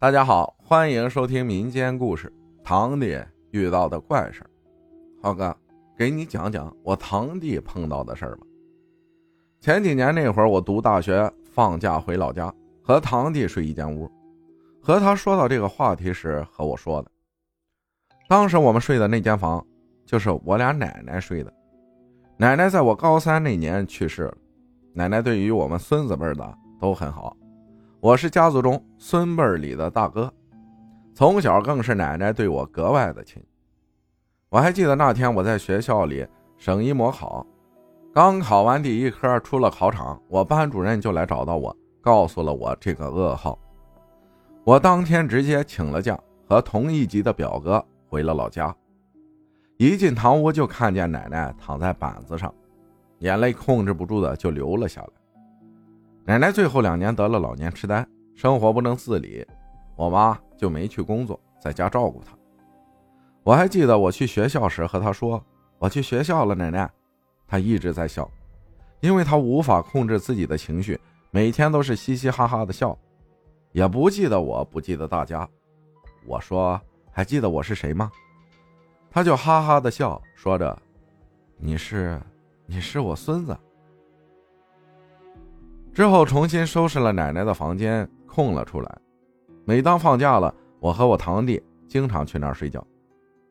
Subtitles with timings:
[0.00, 2.32] 大家好，欢迎收听民间故事
[2.64, 3.18] 《堂弟
[3.50, 4.48] 遇到的怪事
[5.20, 5.52] 浩哥，
[5.96, 8.46] 给你讲讲我堂弟碰到的事儿吧。
[9.58, 14.08] 前几年那会儿，我读大学，放假回老家，和堂弟睡一间屋。
[14.80, 17.10] 和他说到这个话题时，和我说的，
[18.28, 19.66] 当时我们睡的那间房，
[20.06, 21.52] 就是我俩奶奶睡的。
[22.36, 24.36] 奶奶在我高三那年去世了。
[24.94, 27.36] 奶奶对于我们孙子辈的都很好。
[28.00, 30.32] 我是家族中孙辈里的大哥，
[31.16, 33.42] 从小更是奶奶对我格外的亲。
[34.50, 36.24] 我还记得那天我在学校里
[36.56, 37.44] 省一模考，
[38.14, 43.58] 刚考完第一科出了考场，我班主任就来找到我，告诉了我这个噩耗。
[44.62, 46.16] 我当天直接请了假，
[46.48, 48.72] 和同一级的表哥回了老家。
[49.76, 52.54] 一进堂屋就看见奶奶躺在板子上，
[53.18, 55.08] 眼泪控制不住的就流了下来。
[56.28, 59.46] 奶奶最后两年得了老年痴呆，生活不能自理，
[59.96, 62.36] 我妈就没去工作，在家照顾她。
[63.42, 65.42] 我还记得我去学校时和她说
[65.80, 66.86] ：“我去学校了，奶奶。”
[67.48, 68.30] 她一直在笑，
[69.00, 72.94] 因为她无法控制自己的情绪，每天都是嘻嘻哈哈的笑，
[73.72, 75.48] 也不记得我，不记得大家。
[76.26, 76.78] 我说
[77.10, 78.12] ：“还记得我是谁吗？”
[79.10, 80.78] 她就哈哈的笑，说着
[81.56, 82.20] ：“你是，
[82.66, 83.58] 你是我孙子。”
[85.98, 88.98] 之后重新收拾了奶奶的房间，空了出来。
[89.64, 92.86] 每当放假了，我和我堂弟经常去那儿睡觉。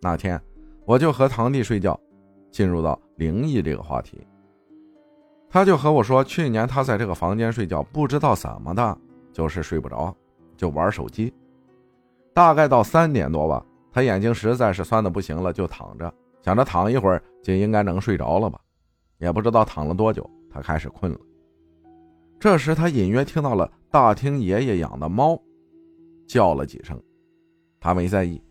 [0.00, 0.40] 那天，
[0.86, 2.00] 我就和堂弟睡觉，
[2.50, 4.26] 进入到灵异这个话题。
[5.50, 8.96] 他就和我说，去年他在这个房间睡觉，不知道怎么的，
[9.34, 10.16] 就是睡不着，
[10.56, 11.30] 就玩手机。
[12.32, 18.58] 大概到三点多吧，他眼睛实在是酸的不行了，就躺着，想着躺一会儿就应该能睡着了吧。
[19.18, 21.18] 也不知道躺了多久，他开始困了。
[22.40, 25.38] 这时，他隐约听到了大厅爷爷养的猫
[26.26, 26.98] 叫了几声，
[27.78, 28.42] 他没在意。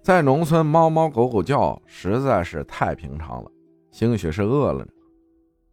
[0.00, 3.50] 在农村，猫猫狗狗叫实在是太平常了，
[3.90, 4.92] 兴许是饿了呢。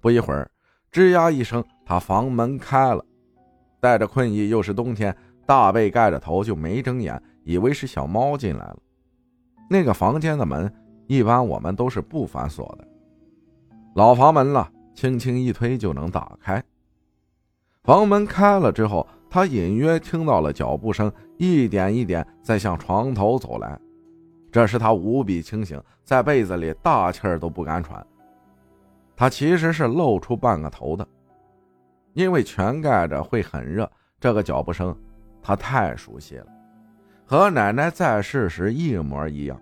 [0.01, 0.49] 不一会儿，
[0.91, 3.05] 吱呀一声，他房门开了，
[3.79, 5.15] 带着困意，又是冬天，
[5.45, 8.79] 大被盖着头，就没睁眼，以为是小猫进来了。
[9.69, 10.73] 那个房间的门
[11.05, 12.87] 一般我们都是不反锁的，
[13.93, 16.63] 老房门了，轻轻一推就能打开。
[17.87, 23.79] 房门开了之后，他隐约听到了脚步声，一点一点在向床头走来。
[24.51, 28.05] 这时他无比清醒，在被子里大气儿都不敢喘。
[29.15, 31.07] 他其实是露出半个头的，
[32.11, 33.89] 因为全盖着会很热。
[34.19, 34.93] 这个脚步声
[35.41, 36.47] 他太熟悉了，
[37.25, 39.57] 和奶奶在世时一模一样。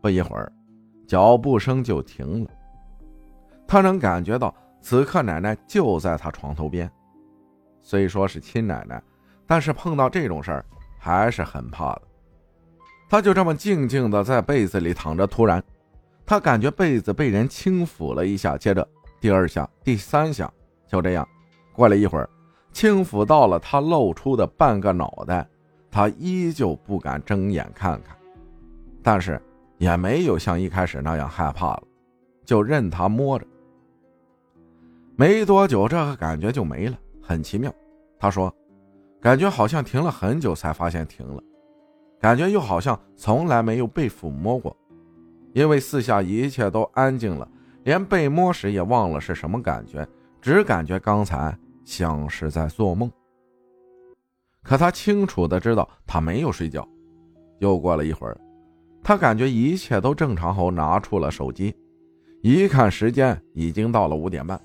[0.00, 0.50] 不一会儿，
[1.06, 2.50] 脚步声就停了。
[3.66, 6.90] 他能感觉到此刻奶奶就在他床头边。
[7.88, 9.02] 虽说是亲奶奶，
[9.46, 10.62] 但是碰到这种事儿
[10.98, 12.02] 还是很怕的。
[13.08, 15.64] 他就这么静静的在被子里躺着，突然，
[16.26, 18.86] 他感觉被子被人轻抚了一下，接着
[19.18, 20.52] 第二下、第三下，
[20.86, 21.26] 就这样，
[21.72, 22.28] 过了一会儿，
[22.72, 25.48] 轻抚到了他露出的半个脑袋，
[25.90, 28.14] 他依旧不敢睁眼看看，
[29.02, 29.40] 但是
[29.78, 31.82] 也没有像一开始那样害怕了，
[32.44, 33.46] 就任他摸着。
[35.16, 36.98] 没多久，这个感觉就没了。
[37.28, 37.70] 很奇妙，
[38.18, 38.50] 他说，
[39.20, 41.42] 感觉好像停了很久才发现停了，
[42.18, 44.74] 感觉又好像从来没有被抚摸过，
[45.52, 47.46] 因为四下一切都安静了，
[47.84, 50.08] 连被摸时也忘了是什么感觉，
[50.40, 53.12] 只感觉刚才像是在做梦。
[54.62, 56.88] 可他清楚的知道他没有睡觉。
[57.58, 58.40] 又过了一会儿，
[59.02, 61.76] 他感觉一切都正常后，拿出了手机，
[62.40, 64.58] 一看时间已经到了五点半。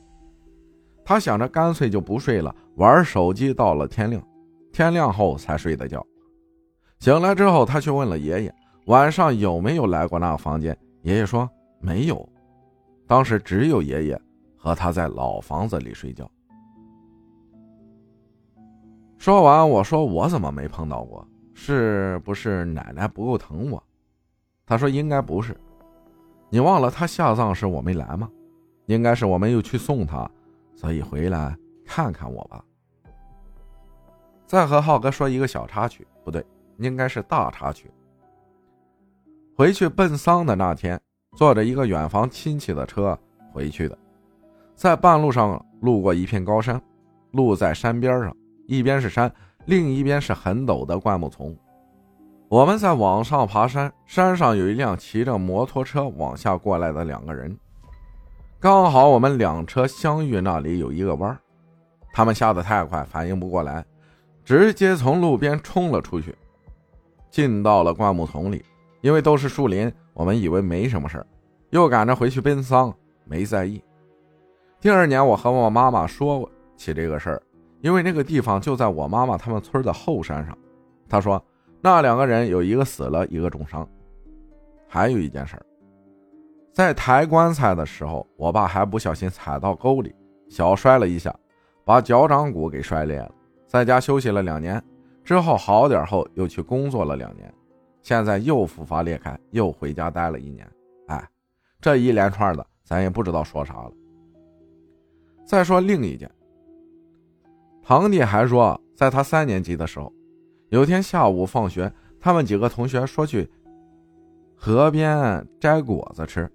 [1.06, 4.22] 他想着干脆就不睡了，玩手机到了天亮，
[4.72, 6.06] 天亮后才睡的觉。
[7.00, 8.56] 醒来之后，他去问了爷爷
[8.86, 10.78] 晚上有没有来过那个房间。
[11.02, 11.50] 爷爷说
[11.80, 12.28] 没有，
[13.06, 14.22] 当时只有爷爷
[14.58, 16.30] 和他在老房子里睡觉。
[19.18, 21.28] 说完，我说我怎么没碰到过？
[21.54, 23.84] 是不是奶奶不够疼我？
[24.66, 25.56] 他说应该不是，
[26.50, 28.30] 你忘了他下葬时我没来吗？
[28.86, 30.30] 应该是我没有去送他。
[30.76, 31.56] 所以回来
[31.86, 32.64] 看看我吧。
[34.46, 36.46] 再和浩哥说一个小插曲，不对，
[36.78, 37.90] 应该是大插曲。
[39.56, 41.00] 回去奔丧的那天，
[41.36, 43.18] 坐着一个远房亲戚的车
[43.52, 43.98] 回去的，
[44.76, 46.82] 在半路上路过一片高山，
[47.32, 48.36] 路在山边上，
[48.68, 49.32] 一边是山，
[49.66, 51.56] 另一边是很陡的灌木丛。
[52.50, 57.58] 我们在往上爬山，山上有一辆骑着摩托车往下过来的两个人。
[58.64, 61.38] 刚好我们两车相遇，那里有一个弯儿
[62.14, 63.84] 他们下的太快，反应不过来，
[64.46, 66.34] 直接从路边冲了出去，
[67.30, 68.64] 进到了灌木丛里，
[69.02, 71.28] 因为都是树林，我们以为没什么事儿
[71.72, 72.96] 又赶着回去奔丧，
[73.26, 73.84] 没在意。
[74.80, 77.44] 第二年，我和我妈妈说起这个事儿，
[77.82, 80.58] 因为那个地方就在我妈妈他们村的后山上。
[81.10, 81.44] 她说，
[81.82, 83.86] 那两个人有一个死了，一个重伤。
[84.88, 85.66] 还有一件事儿，
[86.74, 90.14] 在抬棺材的时候，我爸还不小心踩到沟里，
[90.50, 91.34] 小摔了一下，
[91.86, 93.32] 把脚掌骨给摔裂了。
[93.68, 94.84] 在家休息了两年
[95.24, 97.54] 之后，好点后又去工作了两年，
[98.02, 100.68] 现在又复发裂开，又回家待了一年。
[101.08, 101.30] 哎，
[101.80, 103.92] 这一连串的，咱也不知道说啥了。
[105.46, 106.28] 再说另一件，
[107.84, 110.12] 堂弟还说，在他三年级的时候，
[110.70, 113.48] 有天下午放学，他们几个同学说去
[114.56, 116.50] 河边摘果子吃，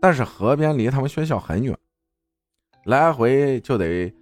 [0.00, 1.76] 但是河边离他们学校很远，
[2.84, 4.12] 来回就得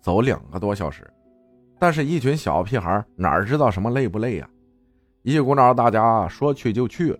[0.00, 1.08] 走两个多小时。
[1.78, 4.50] 但是，一群小屁孩哪知道什么累不累呀？
[5.22, 7.18] 一股脑，大家说去就去了。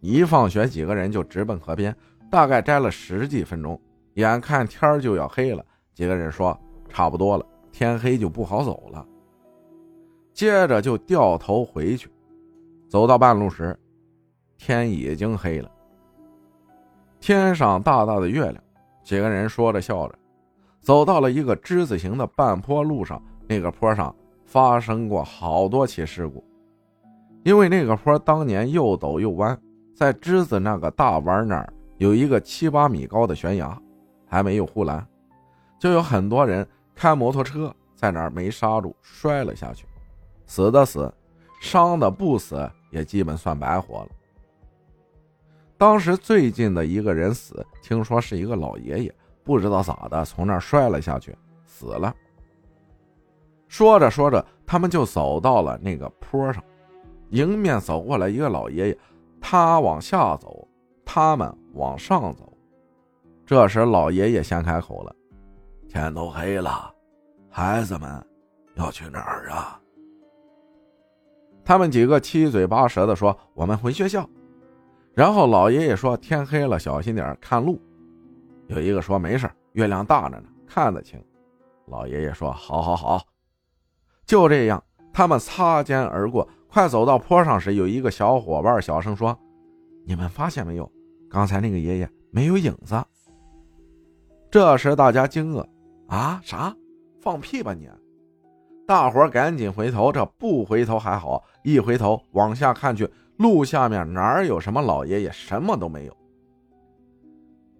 [0.00, 1.96] 一放学，几个人就直奔河边，
[2.30, 3.80] 大概摘了十几分钟。
[4.14, 5.64] 眼看天就要黑了，
[5.94, 6.58] 几个人说
[6.88, 9.06] 差不多了，天黑就不好走了。
[10.34, 12.10] 接着就掉头回去，
[12.88, 13.78] 走到半路时，
[14.58, 15.70] 天已经黑了，
[17.26, 18.54] 天上大大的月亮。
[19.02, 20.14] 几个人说着笑着，
[20.80, 23.20] 走到了一个之字形的半坡路上。
[23.48, 24.14] 那个坡上
[24.44, 26.44] 发生过好多起事故，
[27.42, 29.60] 因为那个坡当年又陡又弯，
[29.92, 33.76] 在之字那个大弯那儿有一个七八米高的悬崖。
[34.28, 35.04] 还没有护栏，
[35.80, 36.64] 就有很多人
[36.94, 39.84] 开摩托车在那儿没刹住，摔了下去，
[40.46, 41.12] 死的死，
[41.60, 44.08] 伤的不死，也基本算白活了。
[45.78, 49.14] 当时最近的一个人死，听说是一个老爷爷，
[49.44, 52.14] 不知道咋的从那儿摔了下去，死了。
[53.68, 56.64] 说着说着，他们就走到了那个坡上，
[57.30, 58.98] 迎面走过来一个老爷爷，
[59.40, 60.66] 他往下走，
[61.04, 62.50] 他们往上走。
[63.44, 65.14] 这时，老爷爷先开口了
[65.88, 66.92] ：“天都黑了，
[67.50, 68.24] 孩子们
[68.76, 69.80] 要去哪儿啊？”
[71.64, 74.28] 他们几个七嘴八舌的说：“我们回学校。”
[75.16, 77.80] 然后老爷爷说：“天黑了，小心点看路。”
[78.68, 81.18] 有一个说：“没事，月亮大着呢，看得清。”
[81.88, 83.22] 老爷爷说：“好，好，好。”
[84.26, 84.84] 就这样，
[85.14, 86.46] 他们擦肩而过。
[86.68, 89.34] 快走到坡上时，有一个小伙伴小声说
[90.04, 90.92] ：“你们发现没有？
[91.30, 93.02] 刚才那个爷爷没有影子。”
[94.52, 95.66] 这时大家惊愕
[96.08, 96.76] ：“啊，啥？
[97.22, 97.88] 放屁吧你！”
[98.86, 106.16] 大伙赶紧回头，这不回头还好，一回头往下看去，路下面哪有什么老爷爷，什么都没有。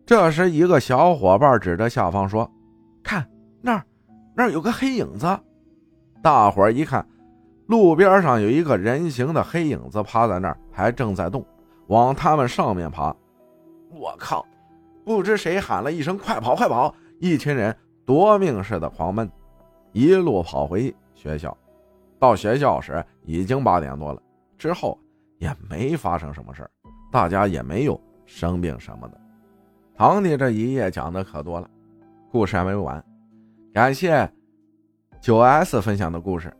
[0.05, 2.51] 这时一个小伙伴指着下方说
[3.05, 3.25] ：“看
[3.61, 3.85] 那儿，
[4.35, 5.27] 那儿有个黑影子。”
[6.21, 7.07] 大伙一看，
[7.67, 11.45] 路边上有一个人形的黑影子趴在那儿，还正在动，
[11.87, 13.15] 往他们上面爬。
[13.93, 14.45] 我靠！
[15.05, 17.75] 不知谁喊了一声“快跑，快跑！”一群人
[18.05, 19.31] 夺命似的狂奔，
[19.97, 21.57] 一路跑回学校。
[22.19, 24.21] 到学校时已经八点多了，
[24.59, 24.99] 之后
[25.39, 26.69] 也没发生什么事
[27.11, 29.19] 大家也没有生病什么的。
[29.95, 31.71] 堂弟这一夜讲的可多了，
[32.31, 33.03] 故事还没完。
[33.73, 34.31] 感谢
[35.19, 36.55] 九 S 分享的故事，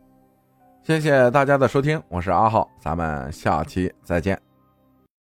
[0.81, 4.46] 谢谢大家的收听，我是阿浩，咱们下期再见。